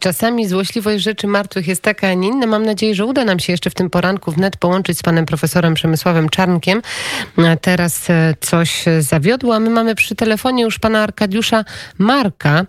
[0.00, 2.46] Czasami złośliwość rzeczy martwych jest taka, a nie inna.
[2.46, 5.74] Mam nadzieję, że uda nam się jeszcze w tym poranku wnet połączyć z panem profesorem
[5.74, 6.82] Przemysławem Czarnkiem.
[7.60, 11.64] Teraz e, coś zawiodło, a my mamy przy telefonie już pana Arkadiusza
[11.98, 12.64] Marka,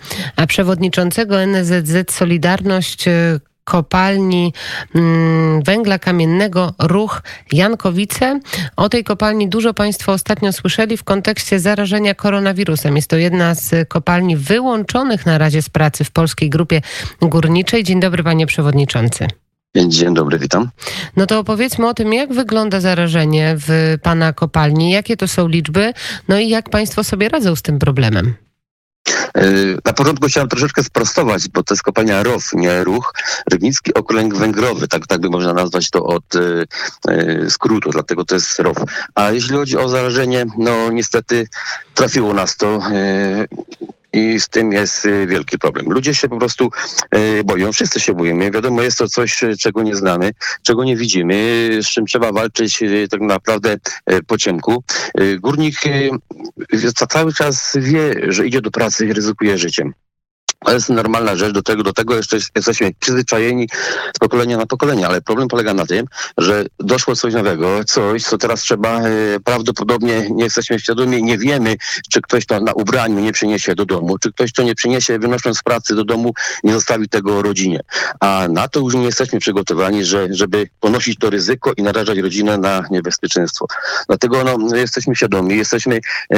[0.47, 4.53] przewodniczącego NZZ Solidarność, e, kopalni
[4.95, 7.21] mm, węgla kamiennego Ruch
[7.51, 8.39] Jankowice.
[8.75, 12.95] O tej kopalni dużo Państwo ostatnio słyszeli w kontekście zarażenia koronawirusem.
[12.95, 16.81] Jest to jedna z kopalni wyłączonych na razie z pracy w polskiej grupie
[17.21, 17.83] górniczej.
[17.83, 19.27] Dzień dobry Panie Przewodniczący.
[19.87, 20.69] Dzień dobry, witam.
[21.15, 25.93] No to opowiedzmy o tym, jak wygląda zarażenie w Pana kopalni, jakie to są liczby,
[26.27, 28.44] no i jak Państwo sobie radzą z tym problemem.
[29.37, 33.13] Y, na początku chciałem troszeczkę sprostować, bo to jest kopalnia ROW, nie ruch.
[33.51, 36.65] Rybnicki Okręg Węgrowy, tak, tak by można nazwać to od y,
[37.09, 38.77] y, skrótu, dlatego to jest ROW.
[39.15, 41.47] A jeśli chodzi o zarażenie, no niestety
[41.93, 42.79] trafiło nas to
[44.15, 45.85] i z tym jest y, wielki problem.
[45.89, 46.69] Ludzie się po prostu
[47.15, 48.51] y, boją, wszyscy się boimy.
[48.51, 50.31] Wiadomo, jest to coś, y, czego nie znamy,
[50.63, 53.77] czego nie widzimy, z czym trzeba walczyć tak naprawdę
[54.27, 54.83] po ciemku.
[55.39, 55.75] Górnik
[57.09, 59.93] cały czas wie, że idzie do pracy i ryzykuje życiem.
[60.65, 63.69] To jest normalna rzecz, do tego, do tego jeszcze jesteśmy przyzwyczajeni
[64.15, 66.05] z pokolenia na pokolenie, ale problem polega na tym,
[66.37, 71.75] że doszło coś nowego, coś, co teraz trzeba e, prawdopodobnie nie jesteśmy świadomi, nie wiemy,
[72.11, 75.57] czy ktoś to na ubraniu nie przyniesie do domu, czy ktoś to nie przyniesie, wynosząc
[75.57, 76.33] z pracy do domu,
[76.63, 77.79] nie zostawi tego rodzinie.
[78.19, 82.57] A na to już nie jesteśmy przygotowani, że, żeby ponosić to ryzyko i narażać rodzinę
[82.57, 83.65] na niebezpieczeństwo.
[84.07, 86.37] Dlatego no, jesteśmy świadomi, jesteśmy e,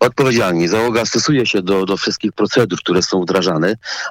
[0.00, 0.68] odpowiedzialni.
[0.68, 3.45] Załoga stosuje się do, do wszystkich procedur, które są wdrażane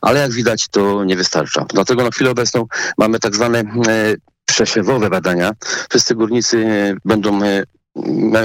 [0.01, 1.65] ale jak widać to nie wystarcza.
[1.73, 2.65] Dlatego na chwilę obecną
[2.97, 3.63] mamy tak zwane e,
[4.45, 5.51] przesiewowe badania.
[5.89, 7.63] Wszyscy górnicy e, będą e,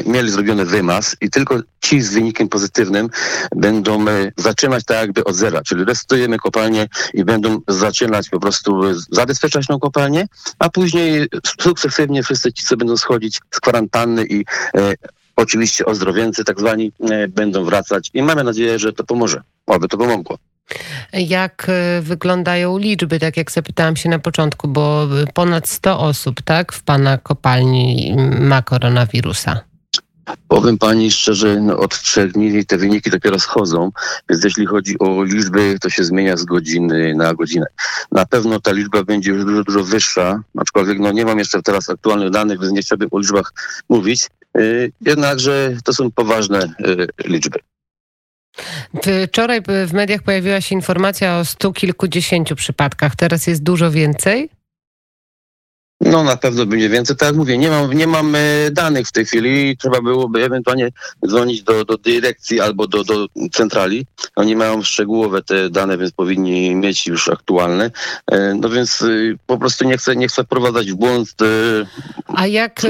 [0.06, 3.10] mieli zrobiony wymaz i tylko ci z wynikiem pozytywnym
[3.56, 4.04] będą
[4.36, 9.78] zaczynać tak jakby od zera, czyli restytujemy kopalnię i będą zaczynać po prostu zabezpieczać tą
[9.78, 10.26] kopalnię,
[10.58, 11.28] a później
[11.60, 14.44] sukcesywnie wszyscy ci, co będą schodzić z kwarantanny i
[14.74, 14.94] e,
[15.36, 19.98] oczywiście ozdrowieńcy tak zwani e, będą wracać i mamy nadzieję, że to pomoże, aby to
[19.98, 20.38] pomogło.
[21.12, 26.72] Jak e, wyglądają liczby, tak jak zapytałam się na początku, bo ponad 100 osób, tak,
[26.72, 29.60] w pana kopalni ma koronawirusa.
[30.48, 33.90] Powiem pani szczerze, no od trzech dni te wyniki dopiero schodzą,
[34.30, 37.66] więc jeśli chodzi o liczby, to się zmienia z godziny na godzinę.
[38.12, 41.90] Na pewno ta liczba będzie już dużo, dużo wyższa, aczkolwiek no nie mam jeszcze teraz
[41.90, 43.52] aktualnych danych, więc nie chciałbym o liczbach
[43.88, 44.28] mówić.
[44.54, 47.58] Yy, jednakże to są poważne yy, liczby.
[49.28, 53.16] Wczoraj w mediach pojawiła się informacja o stu kilkudziesięciu przypadkach.
[53.16, 54.50] Teraz jest dużo więcej?
[56.00, 57.16] No na pewno będzie więcej.
[57.16, 58.38] Tak jak mówię, nie mam, nie mam e,
[58.72, 59.76] danych w tej chwili.
[59.76, 60.88] Trzeba byłoby ewentualnie
[61.26, 64.06] dzwonić do, do dyrekcji albo do, do centrali.
[64.36, 67.90] Oni mają szczegółowe te dane, więc powinni mieć już aktualne.
[68.32, 69.06] E, no więc e,
[69.46, 71.34] po prostu nie chcę, nie chcę wprowadzać w błąd.
[72.26, 72.82] A jak,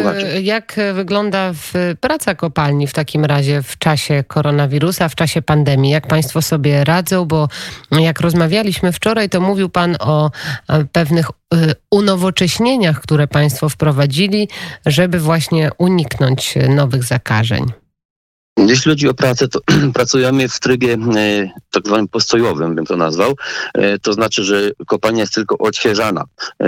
[0.43, 1.53] jak wygląda
[2.01, 5.91] praca kopalni w takim razie w czasie koronawirusa, w czasie pandemii?
[5.91, 7.25] Jak państwo sobie radzą?
[7.25, 7.49] Bo
[7.91, 10.31] jak rozmawialiśmy wczoraj, to mówił pan o
[10.93, 11.31] pewnych
[11.91, 14.49] unowocześnieniach które Państwo wprowadzili,
[14.87, 17.65] żeby właśnie uniknąć nowych zakażeń?
[18.57, 19.61] Jeśli chodzi o pracę, to
[19.95, 23.35] pracujemy w trybie e, tak zwanym postojowym, bym to nazwał.
[23.75, 26.25] E, to znaczy, że kopalnia jest tylko odświeżana.
[26.63, 26.67] E,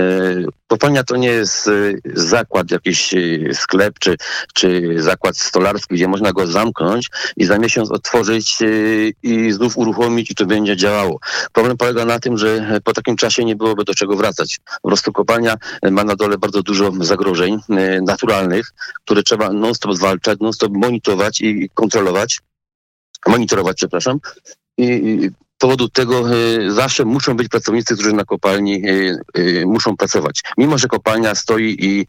[0.67, 1.69] kopalnia to nie jest
[2.13, 3.13] zakład, jakiś
[3.53, 4.15] sklep czy,
[4.53, 8.57] czy zakład stolarski, gdzie można go zamknąć i za miesiąc otworzyć
[9.23, 11.19] i znów uruchomić i to będzie działało.
[11.53, 14.59] Problem polega na tym, że po takim czasie nie byłoby do czego wracać.
[14.81, 15.55] Po prostu kopalnia
[15.91, 17.59] ma na dole bardzo dużo zagrożeń
[18.01, 18.73] naturalnych,
[19.05, 22.41] które trzeba non-stop zwalczać, non-stop monitorować i kontrolować,
[23.27, 24.19] monitorować, przepraszam.
[24.77, 25.29] I,
[25.63, 30.41] powodu tego y, zawsze muszą być pracownicy, którzy na kopalni y, y, muszą pracować.
[30.57, 32.05] Mimo, że kopalnia stoi i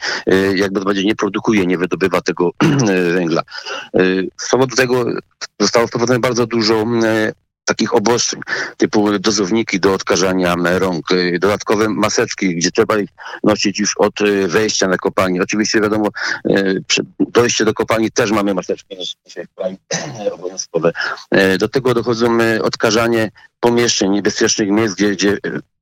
[0.54, 2.50] jakby to będzie nie produkuje, nie wydobywa tego
[3.14, 3.42] węgla.
[4.40, 5.04] Z powodu tego
[5.60, 6.86] zostało wprowadzone bardzo dużo
[7.64, 8.40] takich obostrzeń,
[8.76, 13.10] typu dozowniki do odkażania rąk, y, dodatkowe maseczki, gdzie trzeba ich
[13.44, 15.42] nosić już od y, wejścia na kopalnię.
[15.42, 16.08] Oczywiście wiadomo,
[16.50, 16.82] y,
[17.20, 18.96] dojście do kopalni też mamy maseczki
[20.34, 20.92] obowiązkowe.
[21.58, 23.30] Do tego dochodzą odkażanie
[23.60, 25.38] pomieszczeń, niebezpiecznych miejsc, gdzie, gdzie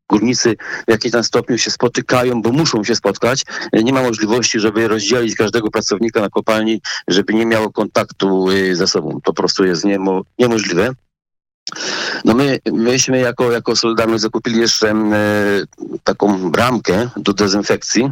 [0.09, 0.57] górnicy
[0.89, 3.43] w jakimś tam stopniu się spotykają, bo muszą się spotkać.
[3.73, 9.21] Nie ma możliwości, żeby rozdzielić każdego pracownika na kopalni, żeby nie miało kontaktu ze sobą.
[9.25, 10.95] Po prostu jest niemo, niemożliwe.
[12.25, 15.15] No my, myśmy jako, jako Solidarność zakupili jeszcze e,
[16.05, 18.11] taką bramkę do dezynfekcji,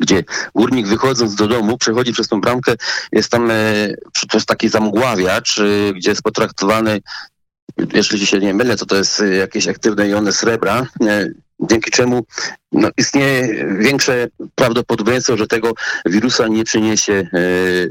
[0.00, 0.24] gdzie
[0.54, 2.74] górnik wychodząc do domu, przechodzi przez tą bramkę,
[3.12, 3.54] jest tam e,
[4.28, 7.00] przez taki zamgławiacz, e, gdzie jest potraktowany
[7.92, 10.86] jeżeli się nie mylę, to to jest jakieś aktywne jony srebra,
[11.60, 12.24] dzięki czemu
[12.72, 15.72] no, istnieje większe prawdopodobieństwo, że tego
[16.06, 17.28] wirusa nie przyniesie e,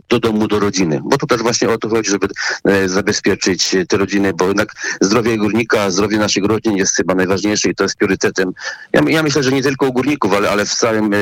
[0.10, 1.00] do domu, do rodziny.
[1.04, 2.28] Bo to też właśnie o to chodzi, żeby
[2.66, 7.76] e, zabezpieczyć te rodziny, bo jednak zdrowie górnika, zdrowie naszych rodzin jest chyba najważniejsze i
[7.76, 8.52] to jest priorytetem.
[8.94, 11.18] Ja, ja myślę, że nie tylko u górników, ale, ale w całym e,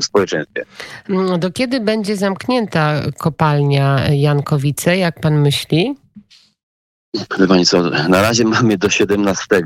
[0.00, 0.64] społeczeństwie.
[1.08, 6.03] Mm, do kiedy będzie zamknięta kopalnia Jankowice, jak pan myśli?
[7.38, 7.64] Wie Pani
[8.08, 9.62] na razie mamy do 17 e,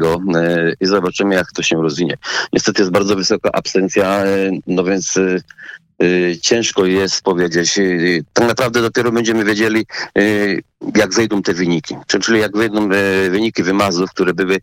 [0.80, 2.16] i zobaczymy jak to się rozwinie.
[2.52, 7.78] Niestety jest bardzo wysoka absencja, e, no więc e, ciężko jest powiedzieć.
[8.32, 9.86] Tak naprawdę dopiero będziemy wiedzieli,
[10.96, 11.96] jak zejdą te wyniki.
[12.06, 12.88] Czyli jak wyjdą
[13.30, 14.58] wyniki wymazów, które były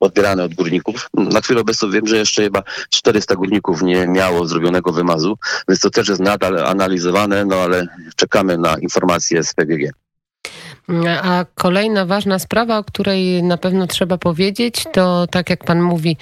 [0.00, 1.08] odbierane od górników.
[1.14, 5.38] Na chwilę obecną wiem, że jeszcze chyba 400 górników nie miało zrobionego wymazu,
[5.68, 9.92] więc to też jest nadal analizowane, no ale czekamy na informacje z PGG.
[11.22, 16.16] A kolejna ważna sprawa, o której na pewno trzeba powiedzieć, to tak jak pan mówi,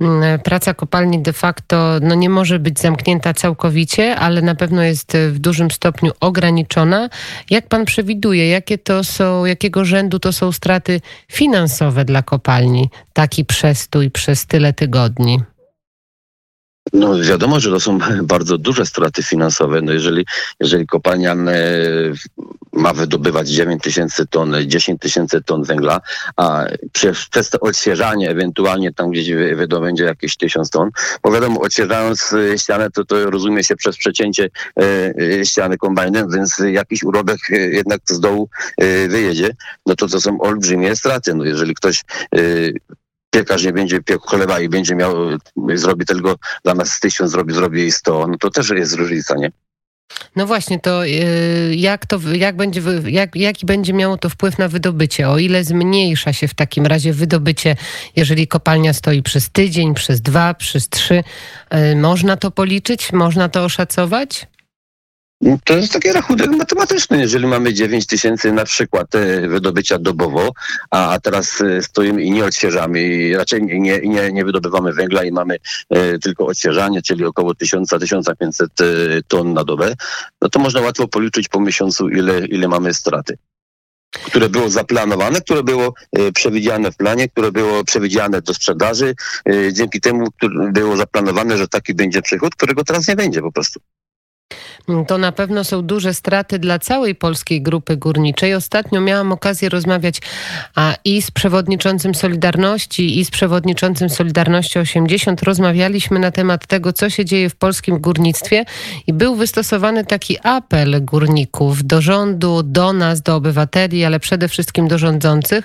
[0.00, 5.16] mm, praca kopalni de facto no nie może być zamknięta całkowicie, ale na pewno jest
[5.16, 7.08] w dużym stopniu ograniczona.
[7.50, 13.44] Jak pan przewiduje, jakie to są, jakiego rzędu to są straty finansowe dla kopalni, taki
[13.44, 15.40] przestój przez tyle tygodni?
[16.92, 17.98] No wiadomo, że to są
[18.34, 19.82] bardzo duże straty finansowe.
[19.82, 20.26] No jeżeli,
[20.60, 21.36] jeżeli kopalnia e,
[22.72, 26.00] ma wydobywać 9 tysięcy ton, 10 tysięcy ton węgla,
[26.36, 30.90] a przez, przez to odświeżanie ewentualnie tam gdzieś wydobędzie jakieś 1000 ton,
[31.22, 34.50] bo wiadomo, odświeżając e, ścianę, to, to rozumie się przez przecięcie
[34.80, 38.48] e, ściany kombajnem, więc jakiś urobek jednak z dołu
[39.08, 39.50] wyjedzie,
[39.86, 41.34] no to to są olbrzymie straty.
[41.34, 42.02] No jeżeli ktoś
[43.32, 45.14] piekarz nie będzie piekł chleba i będzie miał,
[45.74, 49.50] zrobi tylko zamiast tysiąc, zrobi, zrobi jej sto, no to też jest różnica, nie?
[50.36, 54.68] No właśnie, to y, jak to, jak będzie, jak, jaki będzie miało to wpływ na
[54.68, 55.28] wydobycie?
[55.28, 57.76] O ile zmniejsza się w takim razie wydobycie,
[58.16, 61.24] jeżeli kopalnia stoi przez tydzień, przez dwa, przez trzy?
[61.74, 63.12] Y, można to policzyć?
[63.12, 64.46] Można to oszacować?
[65.64, 67.20] To jest taki rachunek matematyczny.
[67.20, 70.52] Jeżeli mamy 9 tysięcy na przykład e, wydobycia dobowo,
[70.90, 75.32] a teraz e, stoimy i nie odświeżamy i raczej nie, nie, nie wydobywamy węgla i
[75.32, 75.56] mamy
[75.90, 78.66] e, tylko odświeżanie, czyli około 1000-1500
[79.28, 79.94] ton na dobę,
[80.42, 83.38] no to można łatwo policzyć po miesiącu, ile, ile mamy straty
[84.26, 85.94] które było zaplanowane, które było
[86.34, 89.14] przewidziane w planie, które było przewidziane do sprzedaży.
[89.72, 90.28] Dzięki temu
[90.72, 93.80] było zaplanowane, że taki będzie przychód, którego teraz nie będzie po prostu.
[95.08, 98.54] To na pewno są duże straty dla całej polskiej grupy górniczej.
[98.54, 100.20] Ostatnio miałam okazję rozmawiać
[100.74, 105.42] a, i z przewodniczącym Solidarności, i z przewodniczącym Solidarności 80.
[105.42, 108.64] Rozmawialiśmy na temat tego, co się dzieje w polskim górnictwie
[109.06, 114.88] i był wystosowany taki apel górników do rządu, do nas, do obywateli, ale przede wszystkim
[114.88, 115.64] do rządzących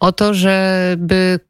[0.00, 1.40] o to, żeby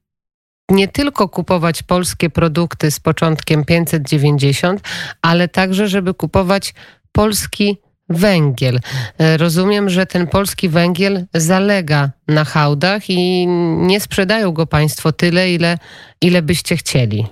[0.71, 4.81] nie tylko kupować polskie produkty z początkiem 590,
[5.23, 6.75] ale także, żeby kupować
[7.19, 7.77] polski
[8.09, 8.81] węgiel.
[9.19, 13.47] E, rozumiem, że ten polski węgiel zalega na hałdach i
[13.79, 15.79] nie sprzedają go Państwo tyle, ile,
[16.21, 17.27] ile byście chcieli.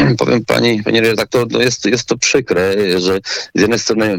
[0.18, 3.18] powiem pani, panie redaktor, no jest, jest to przykre, że
[3.54, 4.18] z jednej strony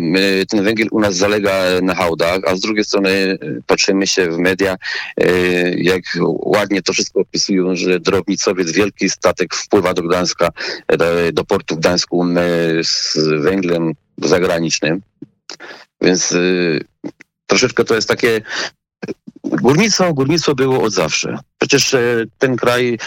[0.49, 3.37] ten węgiel u nas zalega na hałdach, a z drugiej strony e,
[3.67, 4.77] patrzymy się w media,
[5.17, 5.29] e,
[5.73, 6.01] jak
[6.39, 10.49] ładnie to wszystko opisują, że drobnicowiec, wielki statek wpływa do Gdańska,
[10.87, 12.25] e, do portu w Gdańsku
[12.81, 15.01] z węglem zagranicznym.
[16.01, 16.33] Więc
[17.47, 18.41] troszeczkę to jest takie
[19.43, 21.37] Górnictwo, górnictwo było od zawsze.
[21.71, 22.97] Przecież e, ten kraj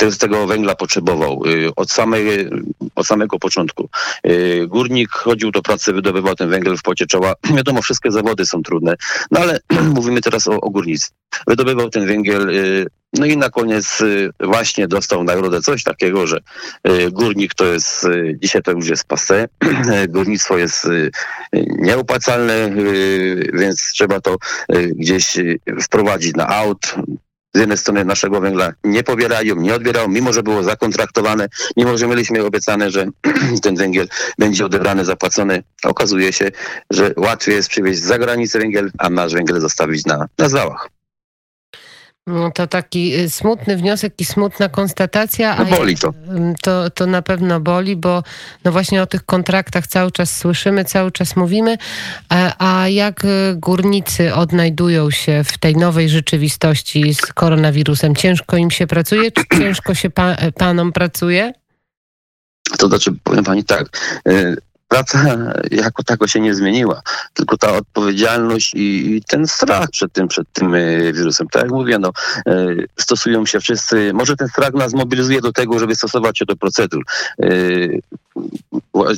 [0.00, 2.50] e, tego węgla potrzebował e, od, samej,
[2.94, 3.88] od samego początku.
[4.66, 7.34] Górnik chodził do pracy, wydobywał ten węgiel w pocie czoła.
[7.56, 8.96] Wiadomo, wszystkie zawody są trudne,
[9.30, 9.60] no ale
[9.94, 11.14] mówimy teraz o, o górnictwie.
[11.46, 12.50] Wydobywał ten węgiel,
[13.12, 14.02] no i na koniec
[14.40, 16.40] właśnie dostał nagrodę coś takiego, że
[17.12, 18.06] górnik to jest,
[18.42, 19.48] dzisiaj to już jest passe,
[20.08, 20.88] górnictwo jest
[21.52, 22.70] nieopłacalne,
[23.52, 24.36] więc trzeba to
[24.94, 25.36] gdzieś
[25.82, 26.94] wprowadzić na aut.
[27.56, 32.06] Z jednej strony naszego węgla nie pobierają, nie odbierają, mimo że było zakontraktowane, mimo że
[32.06, 33.06] mieliśmy obiecane, że
[33.62, 34.08] ten węgiel
[34.38, 35.62] będzie odebrany, zapłacony.
[35.84, 36.50] Okazuje się,
[36.90, 40.95] że łatwiej jest przywieźć z zagranicy węgiel, a nasz węgiel zostawić na, na załach.
[42.26, 45.56] No to taki y, smutny wniosek i smutna konstatacja.
[45.56, 46.14] No boli to.
[46.62, 46.90] to.
[46.90, 48.22] To na pewno boli, bo
[48.64, 51.78] no właśnie o tych kontraktach cały czas słyszymy, cały czas mówimy.
[52.28, 58.16] A, a jak y, górnicy odnajdują się w tej nowej rzeczywistości z koronawirusem?
[58.16, 61.52] Ciężko im się pracuje, czy ciężko się pa, panom pracuje?
[62.78, 63.86] To znaczy, powiem pani tak,
[64.28, 64.56] y,
[64.88, 65.18] praca
[65.70, 67.02] jako tako się nie zmieniła,
[67.34, 71.48] tylko ta odpowiedzialność i, i ten strach przed tym, przed tym e, wirusem.
[71.48, 72.12] Tak jak mówię, no,
[72.46, 72.66] e,
[72.96, 77.04] stosują się wszyscy, może ten strach nas mobilizuje do tego, żeby stosować się do procedur.
[77.42, 77.48] E,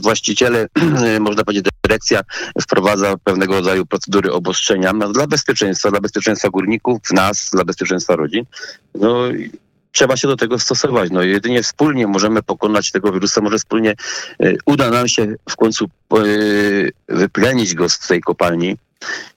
[0.02, 0.66] właściciele,
[1.20, 2.20] można powiedzieć, dyrekcja
[2.62, 8.44] wprowadza pewnego rodzaju procedury obostrzenia no, dla bezpieczeństwa, dla bezpieczeństwa górników, nas, dla bezpieczeństwa rodzin.
[8.94, 9.22] No,
[9.98, 11.10] trzeba się do tego stosować.
[11.10, 13.94] No, jedynie wspólnie możemy pokonać tego wirusa, może wspólnie
[14.42, 15.84] y, uda nam się w końcu
[16.18, 18.76] y, wyplenić go z tej kopalni.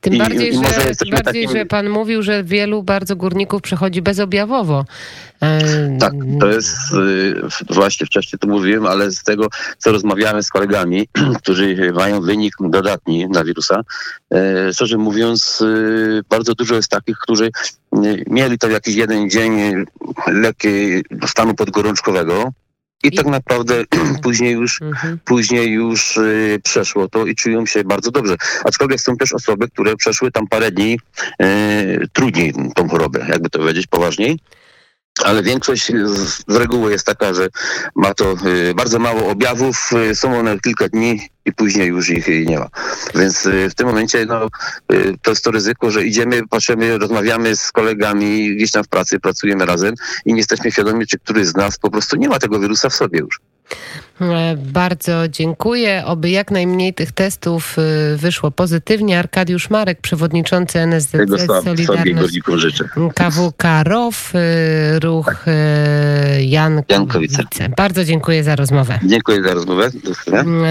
[0.01, 1.57] Tym I, bardziej, i że, tym bardziej takim...
[1.57, 4.85] że pan mówił, że wielu bardzo górników przechodzi bezobjawowo.
[5.41, 6.93] E, tak, to jest
[7.69, 11.07] y, właśnie wcześniej to mówiłem, ale z tego, co rozmawiamy z kolegami,
[11.41, 13.81] którzy mają wynik dodatni na wirusa,
[14.33, 15.63] e, szczerze mówiąc,
[16.29, 17.51] bardzo dużo jest takich, którzy
[18.27, 19.51] mieli to jakiś jeden dzień
[20.27, 22.51] lekkiej stanu podgorączkowego,
[23.03, 23.83] i, tak naprawdę
[24.23, 25.19] później już, mhm.
[25.25, 28.35] później już y, przeszło to i czują się bardzo dobrze.
[28.65, 30.99] Aczkolwiek są też osoby, które przeszły tam parę dni
[31.41, 34.39] y, trudniej tą chorobę, jakby to powiedzieć poważniej
[35.23, 37.47] ale większość z, reguły jest taka, że
[37.95, 42.27] ma to y, bardzo mało objawów, y, są one kilka dni i później już ich
[42.47, 42.67] nie ma.
[43.15, 44.47] Więc y, w tym momencie no,
[44.93, 49.19] y, to jest to ryzyko, że idziemy, patrzymy, rozmawiamy z kolegami gdzieś tam w pracy,
[49.19, 49.93] pracujemy razem
[50.25, 52.95] i nie jesteśmy świadomi, czy któryś z nas po prostu nie ma tego wirusa w
[52.95, 53.39] sobie już.
[54.21, 56.03] E, bardzo dziękuję.
[56.05, 59.19] Oby jak najmniej tych testów e, wyszło pozytywnie.
[59.19, 61.11] Arkadiusz Marek, przewodniczący NSZZ
[61.63, 62.39] Solidarność
[63.15, 65.45] KWK ROW, e, ruch tak.
[66.39, 66.93] Jankowice.
[66.93, 67.69] Jankowice.
[67.77, 68.99] Bardzo dziękuję za rozmowę.
[69.03, 69.89] Dziękuję za rozmowę.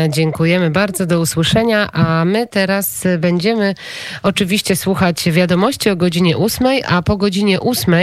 [0.08, 1.06] Dziękujemy bardzo.
[1.06, 1.92] Do usłyszenia.
[1.92, 3.74] A my teraz będziemy
[4.22, 7.94] oczywiście słuchać wiadomości o godzinie 8, a po godzinie 8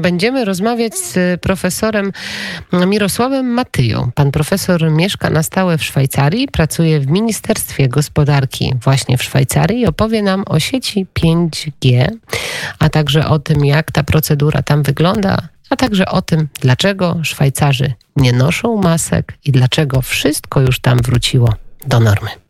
[0.00, 2.12] będziemy rozmawiać z profesorem
[2.86, 4.10] Mirosławem Matyją.
[4.14, 9.86] Pan profesor mieszka na stałe w Szwajcarii, pracuje w Ministerstwie Gospodarki właśnie w Szwajcarii i
[9.86, 12.08] opowie nam o sieci 5G,
[12.78, 17.92] a także o tym, jak ta procedura tam wygląda, a także o tym, dlaczego Szwajcarzy
[18.16, 21.54] nie noszą masek i dlaczego wszystko już tam wróciło
[21.86, 22.45] do normy.